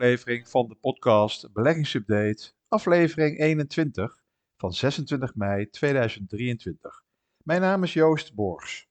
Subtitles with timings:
[0.00, 4.22] aflevering van de podcast Beleggingsupdate, aflevering 21
[4.56, 7.04] van 26 mei 2023.
[7.44, 8.88] Mijn naam is Joost Borgs.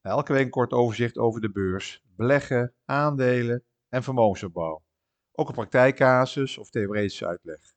[0.00, 4.82] Elke week een kort overzicht over de beurs, beleggen, aandelen en vermogensopbouw.
[5.32, 7.74] Ook een praktijkcasus of theoretische uitleg.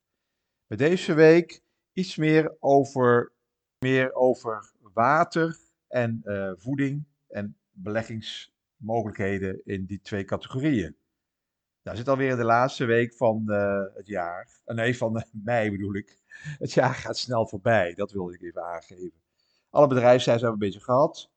[0.66, 1.62] Met deze week
[1.92, 3.32] iets meer over,
[3.78, 5.58] meer over water
[5.88, 10.96] en uh, voeding en beleggingsmogelijkheden in die twee categorieën.
[11.82, 14.48] Nou, zit alweer in de laatste week van uh, het jaar.
[14.66, 16.18] Uh, nee, van mei bedoel ik.
[16.58, 19.20] Het jaar gaat snel voorbij, dat wilde ik even aangeven.
[19.70, 21.30] Alle bedrijfscijfers hebben we een beetje gehad.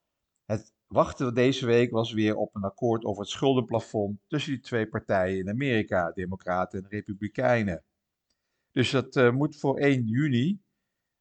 [0.45, 4.87] Het wachten deze week was weer op een akkoord over het schuldenplafond tussen die twee
[4.87, 7.84] partijen in Amerika, Democraten en Republikeinen.
[8.71, 10.62] Dus dat moet voor 1 juni,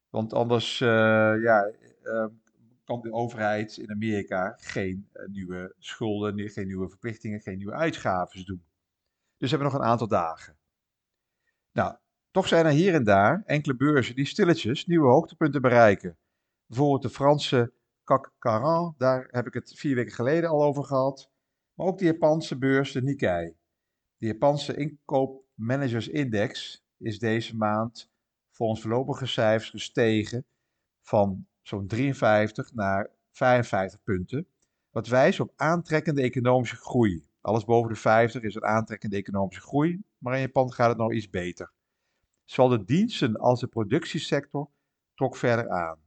[0.09, 1.71] want anders ja,
[2.83, 8.63] kan de overheid in Amerika geen nieuwe schulden, geen nieuwe verplichtingen, geen nieuwe uitgaven doen.
[9.43, 10.57] Dus we hebben nog een aantal dagen.
[11.71, 11.95] Nou,
[12.31, 16.17] toch zijn er hier en daar enkele beurzen die stilletjes nieuwe hoogtepunten bereiken.
[16.65, 21.31] Bijvoorbeeld de Franse CAC 40, daar heb ik het vier weken geleden al over gehad.
[21.73, 23.55] Maar ook de Japanse beurs, de Nikkei.
[24.17, 28.11] De Japanse inkoopmanagersindex is deze maand
[28.51, 30.45] volgens voorlopige cijfers gestegen
[31.01, 34.47] van zo'n 53 naar 55 punten.
[34.89, 37.31] Wat wijst op aantrekkende economische groei.
[37.43, 41.13] Alles boven de 50 is een aantrekkende economische groei, maar in Japan gaat het nog
[41.13, 41.71] iets beter.
[42.45, 44.69] Zowel de diensten als de productiesector
[45.13, 45.99] trok verder aan.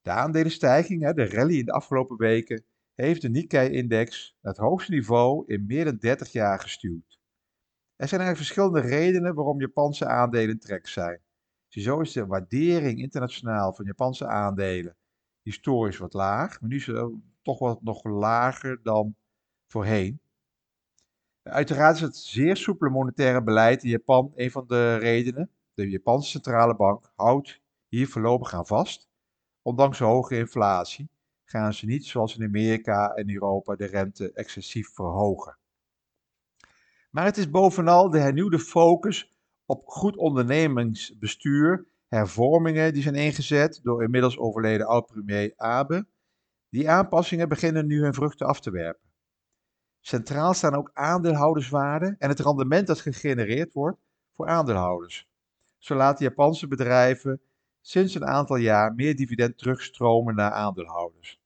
[0.00, 5.44] De aandelenstijging, de rally in de afgelopen weken, heeft de Nikkei-index naar het hoogste niveau
[5.46, 7.18] in meer dan 30 jaar gestuurd.
[7.96, 11.20] Er zijn eigenlijk verschillende redenen waarom Japanse aandelen trek zijn.
[11.68, 14.96] Zo is de waardering internationaal van Japanse aandelen
[15.42, 19.16] historisch wat laag, maar nu is het toch wat nog lager dan
[19.66, 20.20] voorheen.
[21.42, 25.50] Uiteraard is het zeer soepele monetaire beleid in Japan een van de redenen.
[25.74, 29.08] De Japanse centrale bank houdt hier voorlopig aan vast.
[29.62, 31.10] Ondanks de hoge inflatie
[31.44, 35.58] gaan ze niet zoals in Amerika en Europa de rente excessief verhogen.
[37.10, 44.02] Maar het is bovenal de hernieuwde focus op goed ondernemingsbestuur, hervormingen die zijn ingezet door
[44.02, 46.06] inmiddels overleden oud-premier Abe.
[46.68, 49.09] Die aanpassingen beginnen nu hun vruchten af te werpen.
[50.00, 53.98] Centraal staan ook aandeelhouderswaarde en het rendement dat gegenereerd wordt
[54.32, 55.28] voor aandeelhouders.
[55.78, 57.40] Zo laten Japanse bedrijven
[57.80, 61.40] sinds een aantal jaar meer dividend terugstromen naar aandeelhouders.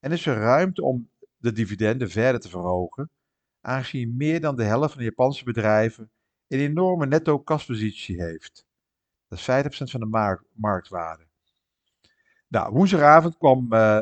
[0.00, 3.10] En is er ruimte om de dividenden verder te verhogen,
[3.60, 6.10] aangezien meer dan de helft van de Japanse bedrijven
[6.48, 8.66] een enorme netto kaspositie heeft.
[9.28, 9.50] Dat is
[9.86, 11.26] 50% van de marktwaarde.
[12.48, 14.00] Nou, woensdagavond kwam uh,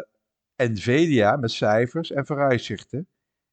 [0.57, 3.09] Nvidia met cijfers en vooruitzichten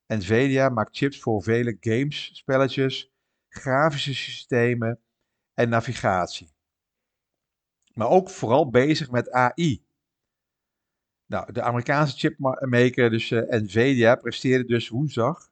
[0.07, 3.12] Nvidia maakt chips voor vele games, spelletjes,
[3.50, 5.00] grafische systemen
[5.53, 6.56] en navigatie.
[7.94, 9.85] Maar ook vooral bezig met AI.
[11.25, 15.50] Nou, de Amerikaanse chipmaker, dus uh, Nvidia, presteerde dus woensdag,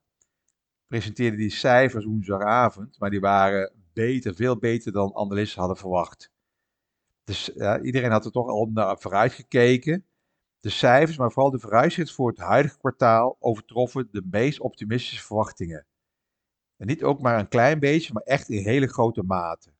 [0.88, 6.32] presenteerde die cijfers woensdagavond, maar die waren beter, veel beter dan analisten hadden verwacht.
[7.24, 7.50] Dus
[7.82, 10.06] iedereen had er toch al naar vooruit gekeken.
[10.66, 15.86] De cijfers, maar vooral de vooruitzichten voor het huidige kwartaal overtroffen de meest optimistische verwachtingen.
[16.78, 19.74] En niet ook maar een klein beetje, maar echt in hele grote mate.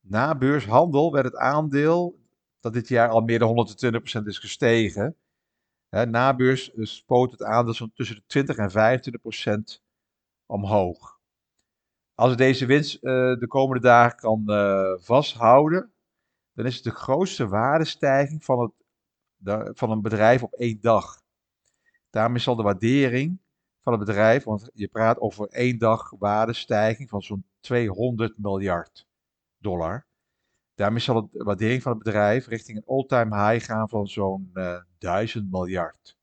[0.00, 2.20] Na beurshandel werd het aandeel,
[2.60, 3.68] dat dit jaar al meer dan
[4.22, 5.16] 120% is gestegen,
[5.88, 9.82] hè, na beurs spoot het aandeel zo tussen de 20 en 25%
[10.46, 11.20] omhoog.
[12.14, 13.00] Als het deze winst uh,
[13.38, 15.92] de komende dagen kan uh, vasthouden,
[16.52, 18.72] dan is het de grootste waardestijging van het
[19.72, 21.22] van een bedrijf op één dag.
[22.10, 23.40] Daarmee zal de waardering
[23.80, 29.06] van het bedrijf, want je praat over één dag waardestijging van zo'n 200 miljard
[29.58, 30.06] dollar.
[30.74, 34.74] Daarmee zal de waardering van het bedrijf richting een all-time high gaan van zo'n uh,
[34.74, 36.16] eh, 1000 miljard.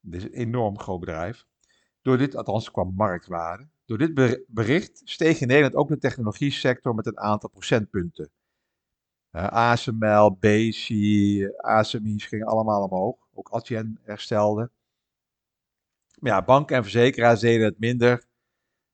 [0.00, 1.46] Dit is een enorm groot bedrijf.
[2.02, 6.94] Door dit, althans qua marktwaarde, door dit bericht steeg in Nederland ook de technologie sector
[6.94, 8.30] met een aantal procentpunten.
[9.32, 10.88] Uh, ASML, BC,
[11.56, 13.28] ASMI's gingen allemaal omhoog.
[13.34, 14.70] Ook Adyen herstelde.
[16.18, 18.26] Maar ja, banken en verzekeraars deden het minder.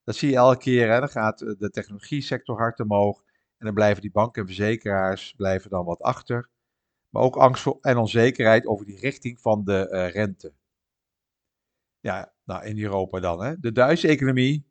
[0.04, 0.90] Dat zie je elke keer.
[0.90, 0.98] Hè.
[0.98, 3.22] Dan gaat de technologie sector hard omhoog.
[3.58, 6.50] En dan blijven die banken en verzekeraars blijven dan wat achter.
[7.10, 10.52] Maar ook angst en onzekerheid over die richting van de uh, rente.
[12.00, 13.44] Ja, nou in Europa dan.
[13.44, 13.60] Hè.
[13.60, 14.66] De Duitse economie,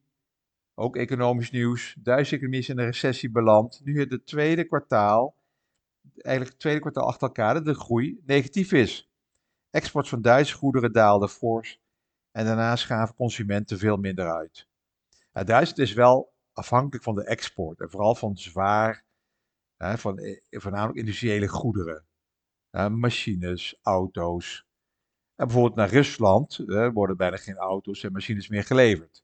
[0.75, 1.93] ook economisch nieuws.
[1.93, 3.81] De Duitse economie is in een recessie beland.
[3.83, 5.35] Nu het tweede kwartaal
[6.11, 9.11] eigenlijk het tweede kwartaal achter elkaar de groei negatief is.
[9.69, 11.81] Export van Duitse goederen daalde fors
[12.31, 14.67] en daarnaast gaven consumenten veel minder uit.
[15.33, 19.05] Ja, Duitsland is wel afhankelijk van de export en vooral van zwaar,
[19.77, 22.05] hè, van eh, voornamelijk industriële goederen.
[22.89, 24.65] Machines, auto's.
[25.35, 29.23] En bijvoorbeeld naar Rusland eh, worden bijna geen auto's en machines meer geleverd.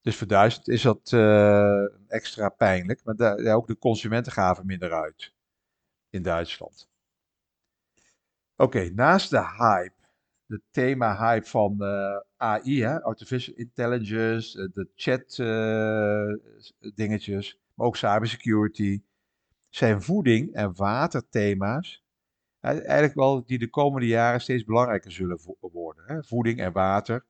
[0.00, 3.04] Dus voor Duitsland is dat eh, extra pijnlijk.
[3.04, 5.35] Maar ja, ook de consumenten gaven minder uit
[6.16, 6.88] in Duitsland.
[8.56, 9.94] Oké, naast de hype,
[10.46, 19.02] de thema-hype van eh, AI, hè, Artificial Intelligence, eh, de chat-dingetjes, maar ook cybersecurity,
[19.68, 22.04] zijn voeding- en waterthema's
[22.60, 26.04] eh, eigenlijk wel die de komende jaren steeds belangrijker zullen worden.
[26.06, 26.22] Hè?
[26.22, 27.24] Voeding en water.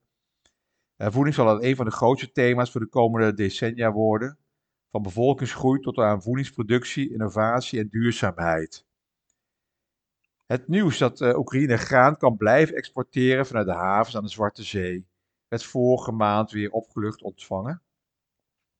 [0.97, 4.39] Eh, voeding zal een van de grootste thema's voor de komende decennia worden.
[4.97, 8.87] Van bevolkingsgroei tot aan voedingsproductie, innovatie en duurzaamheid.
[10.47, 14.63] Het nieuws dat eh, Oekraïne graan kan blijven exporteren vanuit de havens aan de Zwarte
[14.63, 15.07] Zee
[15.49, 17.83] werd vorige maand weer opgelucht ontvangen.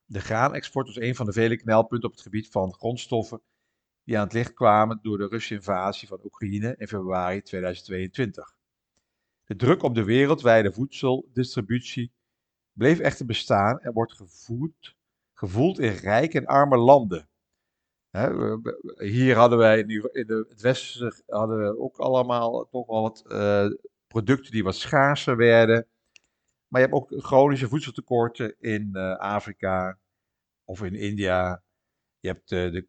[0.05, 3.41] De graanexport was een van de vele knelpunten op het gebied van grondstoffen
[4.03, 8.55] die aan het licht kwamen door de Russische invasie van Oekraïne in februari 2022.
[9.43, 12.11] De druk op de wereldwijde voedseldistributie
[12.73, 14.96] bleef echter bestaan en wordt gevoed,
[15.37, 17.29] gevoeld in rijke en arme landen.
[18.97, 23.67] Hier hadden wij de- in het westen hadden we ook allemaal toch wel wat eh,
[24.07, 25.87] producten die wat schaarser werden.
[26.67, 29.99] Maar je hebt ook chronische voedseltekorten in eh, Afrika
[30.63, 31.63] of in India.
[32.19, 32.87] Je hebt eh, de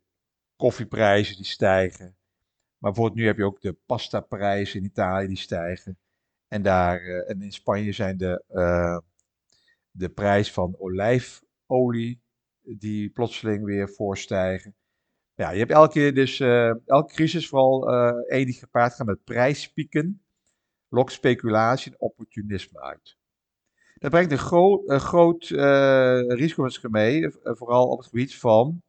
[0.57, 2.17] koffieprijzen die stijgen.
[2.79, 5.99] Maar bijvoorbeeld nu heb je ook de pastaprijzen in Italië die stijgen.
[6.49, 8.45] En, daar, en in Spanje zijn de,
[9.91, 12.21] de prijs van olijfolie
[12.77, 14.75] die plotseling weer voorstijgen.
[15.35, 19.25] Ja, je hebt elke keer dus, eh, elke crisis vooral eh één gepaard gaat met
[19.25, 20.23] prijspieken,
[20.89, 23.17] lokt speculatie en opportunisme uit.
[23.95, 28.37] Dat brengt een, gro- een groot eh, risico met zich mee, vooral op het gebied
[28.37, 28.83] van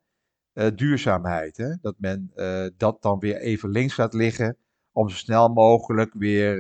[0.75, 1.57] duurzaamheid.
[1.57, 1.75] Hè?
[1.81, 2.31] Dat men
[2.77, 4.57] dat dan weer even links laat liggen
[4.91, 6.55] om zo snel mogelijk weer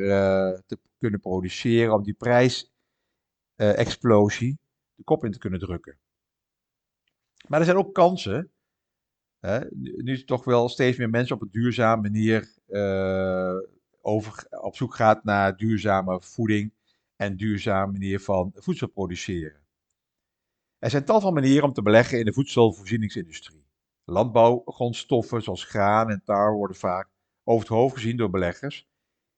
[0.65, 2.17] te kunnen produceren, om die
[3.55, 4.59] prijsexplosie
[4.95, 5.97] de kop in te kunnen drukken.
[7.47, 8.51] Maar er zijn ook kansen.
[9.39, 9.59] Hè?
[9.77, 13.57] Nu toch wel steeds meer mensen op een duurzame manier eh,
[14.61, 16.73] op zoek gaat naar duurzame voeding
[17.15, 19.61] en duurzame manier van voedsel produceren.
[20.77, 23.65] Er zijn tal van manieren om te beleggen in de voedselvoorzieningsindustrie.
[24.03, 27.09] Landbouwgrondstoffen zoals graan en tar worden vaak
[27.43, 28.87] over het hoofd gezien door beleggers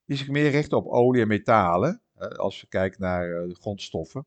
[0.04, 2.02] die zich meer richten op olie en metalen,
[2.36, 4.26] als we kijken naar eh, grondstoffen.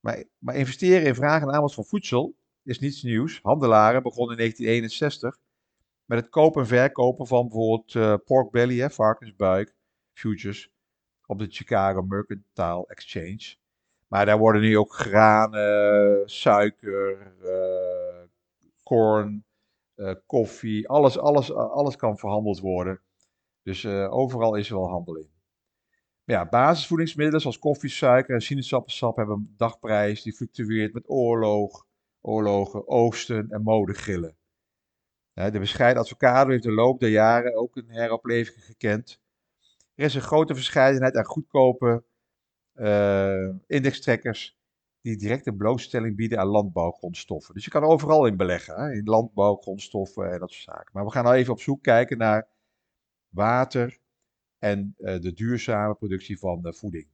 [0.00, 2.34] Maar, maar investeren in vraag en aanbod van voedsel
[2.66, 3.40] is niets nieuws.
[3.42, 5.38] Handelaren begonnen in 1961
[6.04, 9.74] met het kopen en verkopen van bijvoorbeeld eh, pork belly, hè, varkensbuik,
[10.12, 10.70] futures
[11.26, 13.56] op de Chicago Mercantile Exchange.
[14.06, 18.24] Maar daar worden nu ook granen, suiker, eh
[18.82, 19.44] corn,
[19.94, 23.00] eh, koffie, alles, alles, alles kan verhandeld worden.
[23.62, 25.30] Dus overal is er wel handel in.
[26.24, 31.85] Ja, basisvoedingsmiddelen zoals koffie, suiker en sinaasappelsap hebben een dagprijs die fluctueert met oorlog,
[32.26, 34.36] oorlogen, oogsten en modegrillen.
[35.32, 39.20] Hè, de bescheiden avocado heeft de loop der jaren ook een heropleving gekend.
[39.94, 42.04] Er is een grote verscheidenheid aan goedkope
[42.72, 44.58] eh, indextrekkers
[45.00, 47.54] die direct een blootstelling bieden aan landbouwgrondstoffen.
[47.54, 50.90] Dus je kan overal in beleggen, hè, in landbouwgrondstoffen en dat soort zaken.
[50.92, 52.48] Maar we gaan nou even op zoek kijken naar
[53.28, 53.98] water
[54.58, 57.08] en eh, de duurzame productie van eh, voeding.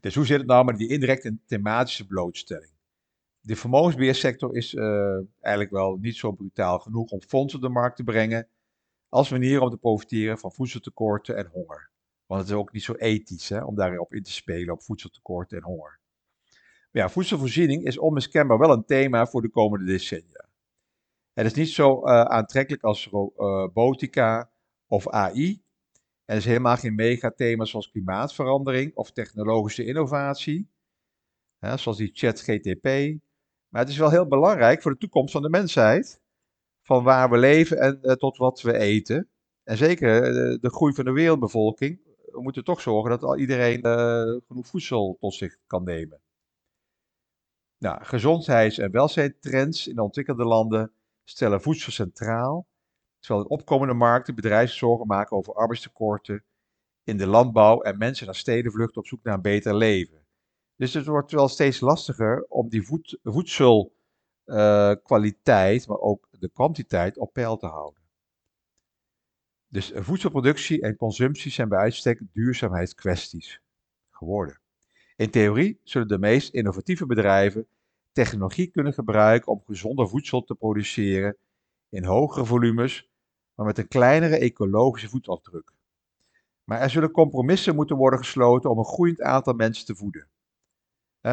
[0.00, 2.75] Dus hoe zit het nou met die indirecte thematische blootstelling?
[3.46, 7.96] De vermogensbeheersector is eh, eigenlijk wel niet zo brutaal genoeg om fondsen op de markt
[7.96, 8.48] te brengen
[9.08, 11.90] als manier om te profiteren van voedseltekorten en honger.
[12.26, 15.56] Want het is ook niet zo ethisch hè, om daarop in te spelen op voedseltekorten
[15.56, 16.00] en honger.
[16.90, 20.48] Maar ja, voedselvoorziening is onmiskenbaar wel een thema voor de komende decennia.
[21.32, 24.50] Het is niet zo eh, aantrekkelijk als robotica
[24.86, 25.62] of AI.
[26.24, 30.70] Er is helemaal geen megathema's zoals klimaatverandering of technologische innovatie,
[31.60, 33.18] zoals die chat GTP.
[33.76, 36.20] Maar het is wel heel belangrijk voor de toekomst van de mensheid,
[36.82, 39.28] van waar we leven en eh, tot wat we eten.
[39.64, 42.00] En zeker eh, de groei van de wereldbevolking.
[42.30, 46.20] We moeten toch zorgen dat iedereen eh, genoeg voedsel tot zich kan nemen.
[47.78, 50.92] Nou, gezondheids- en welzijntrends in de ontwikkelde landen
[51.24, 52.66] stellen voedsel centraal,
[53.18, 56.44] terwijl in opkomende markten bedrijven zorgen maken over arbeidstekorten
[57.04, 60.15] in de landbouw en mensen naar steden vluchten op zoek naar een beter leven.
[60.76, 67.32] Dus het wordt wel steeds lastiger om die voed- voedselkwaliteit, maar ook de kwantiteit op
[67.32, 68.00] peil te houden.
[69.68, 73.60] Dus voedselproductie en consumptie zijn bij uitstek duurzaamheidskwesties
[74.10, 74.58] geworden.
[75.16, 77.66] In theorie zullen de meest innovatieve bedrijven
[78.12, 81.36] technologie kunnen gebruiken om gezonder voedsel te produceren
[81.88, 83.10] in hogere volumes,
[83.54, 85.72] maar met een kleinere ecologische voetafdruk.
[86.64, 90.28] Maar er zullen compromissen moeten worden gesloten om een groeiend aantal mensen te voeden.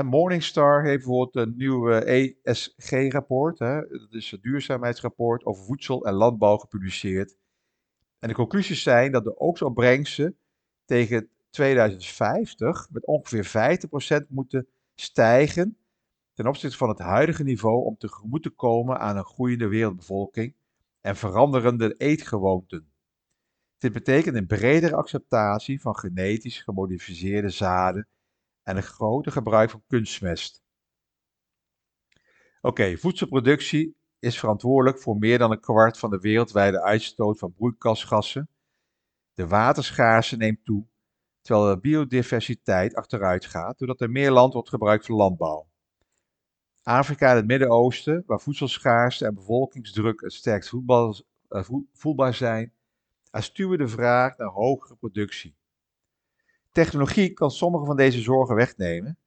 [0.02, 2.04] Morningstar heeft bijvoorbeeld een nieuwe
[2.44, 7.38] ESG-rapport, dat is het duurzaamheidsrapport over voedsel en landbouw gepubliceerd.
[8.20, 10.38] En de conclusies zijn dat de oogstopbrengsten
[10.86, 13.86] tegen 2050 met ongeveer
[14.26, 15.78] 50% moeten stijgen
[16.34, 20.56] ten opzichte van het huidige niveau om tegemoet te komen aan een groeiende wereldbevolking
[21.02, 22.88] en veranderende eetgewoonten.
[23.78, 28.08] Dit betekent een bredere acceptatie van genetisch gemodificeerde zaden
[28.64, 30.64] en een groter gebruik van kunstmest.
[32.62, 38.50] Oké, voedselproductie is verantwoordelijk voor meer dan een kwart van de wereldwijde uitstoot van broeikasgassen.
[39.34, 40.86] De waterschaarste neemt toe,
[41.42, 45.68] terwijl de biodiversiteit achteruit gaat doordat er meer land wordt gebruikt voor landbouw.
[46.84, 52.74] Afrika en het Midden-Oosten, waar voedselschaarste en bevolkingsdruk het sterkst eh, voelbaar zijn,
[53.32, 55.56] stuwen de vraag naar hogere productie.
[56.74, 59.18] Technologie kan sommige van deze zorgen wegnemen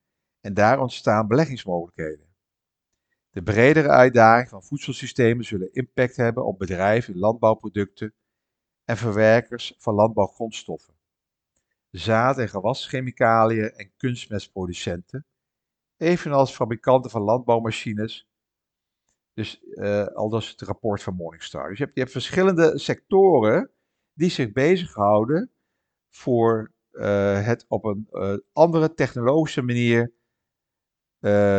[0.41, 2.27] en daar ontstaan beleggingsmogelijkheden.
[3.31, 8.15] De bredere uitdagingen van voedselsystemen zullen impact hebben op bedrijven in landbouwproducten
[8.85, 10.95] en verwerkers van landbouwgrondstoffen,
[11.91, 15.27] zaad- en gewaschemicaliën en kunstmestproducenten,
[15.97, 18.29] evenals fabrikanten van landbouwmachines.
[19.35, 21.69] Dus uh, al dat is het rapport van Morningstar.
[21.69, 23.71] Dus je hebt, je hebt verschillende sectoren
[24.13, 25.51] die zich bezighouden
[26.09, 26.75] voor
[27.45, 30.15] het op een uh, andere technologische manier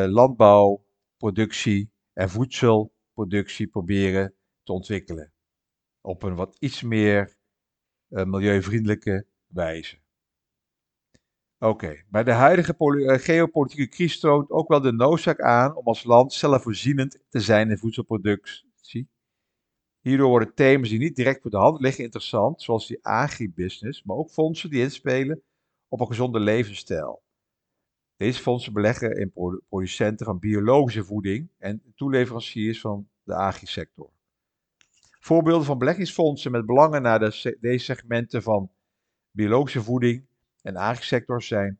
[0.07, 5.33] landbouwproductie en voedselproductie proberen te ontwikkelen.
[6.01, 7.37] Op een wat iets meer
[8.07, 9.99] milieuvriendelijke wijze.
[11.59, 12.75] Oké, bij de huidige
[13.19, 17.77] geopolitieke crisis toont ook wel de noodzaak aan om als land zelfvoorzienend te zijn in
[17.77, 19.09] voedselproductie.
[20.07, 24.15] Hierdoor worden thema's die niet direct voor de hand liggen interessant, zoals die agribusiness, maar
[24.17, 25.41] ook fondsen die inspelen
[25.87, 27.23] op een gezonde levensstijl.
[28.15, 29.31] Deze fondsen beleggen in
[29.69, 34.09] producenten van biologische voeding en toeleveranciers van de agrisector.
[35.19, 38.71] Voorbeelden van beleggingsfondsen met belangen naar de, deze segmenten van
[39.31, 40.27] biologische voeding
[40.61, 41.79] en agrisector zijn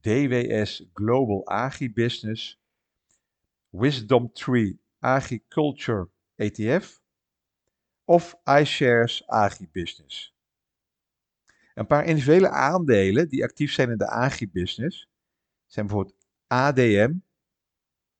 [0.00, 2.60] DWS Global Agribusiness,
[3.68, 7.06] Wisdom Tree Agriculture ETF
[8.08, 10.34] of iShares Agribusiness.
[11.74, 15.08] Een paar individuele aandelen die actief zijn in de agribusiness
[15.66, 17.14] zijn bijvoorbeeld ADM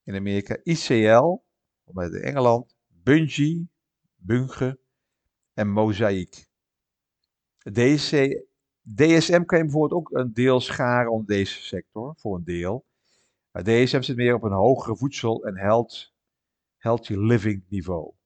[0.03, 1.37] in Amerika, ICL,
[1.85, 3.69] in Engeland, Bungie,
[4.17, 4.79] Bunge
[5.55, 6.49] en Mosaic.
[7.59, 8.43] DC
[8.95, 12.87] DSM kan je bijvoorbeeld ook een deel scharen onder deze sector, voor een deel.
[13.51, 16.13] Maar DSM zit meer op een hogere voedsel- en health,
[16.77, 18.18] healthy living niveau.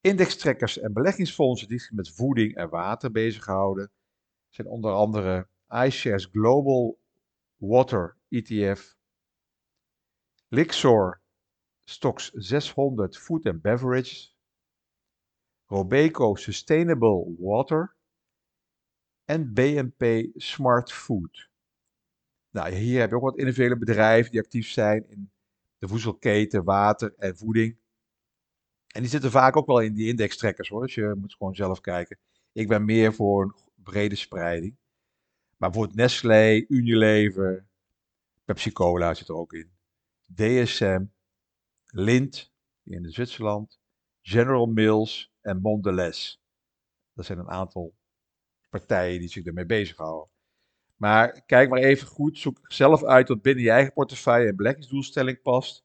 [0.00, 3.90] Indextrekkers en beleggingsfondsen die zich met voeding en water bezighouden,
[4.48, 6.98] zijn onder andere iShares Global
[7.56, 8.96] Water ETF,
[10.48, 11.20] Lixor
[11.78, 14.28] Stocks 600 Food and Beverage,
[15.66, 17.96] Robeco Sustainable Water,
[19.24, 21.48] en BNP Smart Food.
[22.50, 25.30] Nou, hier heb je ook wat individuele bedrijven die actief zijn in
[25.78, 27.79] de voedselketen, water en voeding.
[28.92, 31.80] En die zitten vaak ook wel in die indextrekkers hoor, dus je moet gewoon zelf
[31.80, 32.18] kijken.
[32.52, 34.76] Ik ben meer voor een brede spreiding.
[35.56, 37.66] Maar bijvoorbeeld Nestlé, Unilever,
[38.44, 39.70] Pepsi Cola zit er ook in.
[40.34, 41.04] DSM,
[41.86, 42.52] Lindt
[42.84, 43.80] in Zwitserland,
[44.22, 46.36] General Mills en Mondelez.
[47.14, 47.94] Dat zijn een aantal
[48.70, 50.30] partijen die zich ermee bezighouden.
[50.96, 55.42] Maar kijk maar even goed, zoek zelf uit wat binnen je eigen portefeuille en beleggingsdoelstelling
[55.42, 55.84] past.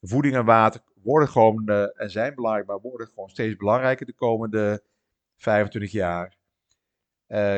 [0.00, 4.12] Voeding en water worden gewoon uh, en zijn belangrijk, maar worden gewoon steeds belangrijker de
[4.12, 4.82] komende
[5.36, 6.36] 25 jaar.
[7.28, 7.56] Uh,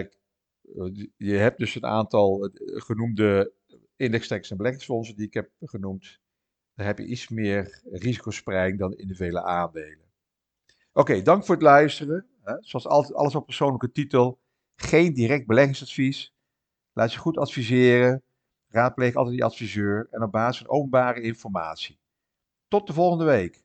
[1.17, 2.51] je hebt dus een aantal eh,
[2.83, 3.53] genoemde
[3.97, 6.21] indextrekkers en beleggingsfondsen die ik heb genoemd.
[6.75, 10.13] Daar heb je iets meer risicospreiding dan in de vele aandelen.
[10.93, 12.27] Oké, dank voor het luisteren.
[12.61, 14.39] Zoals altijd, alles op persoonlijke titel.
[14.77, 16.35] Geen direct beleggingsadvies.
[16.93, 18.23] Laat je goed adviseren.
[18.69, 21.99] Raadpleeg altijd die adviseur en op basis van openbare informatie.
[22.75, 23.65] Tot de volgende week.